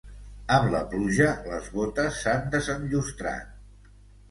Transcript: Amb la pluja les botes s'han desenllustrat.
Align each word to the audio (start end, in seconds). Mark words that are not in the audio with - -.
Amb 0.53 0.71
la 0.75 0.79
pluja 0.93 1.27
les 1.51 1.69
botes 1.77 2.19
s'han 2.23 2.51
desenllustrat. 2.57 3.97